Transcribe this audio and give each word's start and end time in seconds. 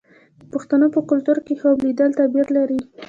د 0.39 0.41
پښتنو 0.53 0.87
په 0.95 1.01
کلتور 1.09 1.37
کې 1.45 1.53
خوب 1.61 1.77
لیدل 1.85 2.11
تعبیر 2.19 2.47
لري. 2.57 2.79